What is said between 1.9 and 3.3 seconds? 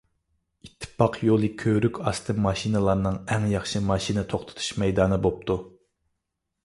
ئاستى ماشىنىلارنىڭ